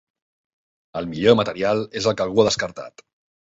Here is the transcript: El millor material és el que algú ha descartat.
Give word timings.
El 1.03 1.11
millor 1.11 1.39
material 1.41 1.87
és 2.03 2.11
el 2.13 2.17
que 2.19 2.29
algú 2.29 2.45
ha 2.47 2.51
descartat. 2.51 3.09